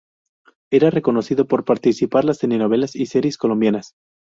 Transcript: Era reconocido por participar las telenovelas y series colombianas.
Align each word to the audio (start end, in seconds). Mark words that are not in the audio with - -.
Era 0.73 0.89
reconocido 0.89 1.45
por 1.45 1.63
participar 1.63 2.25
las 2.25 2.39
telenovelas 2.39 2.95
y 2.95 3.05
series 3.05 3.37
colombianas. 3.37 3.93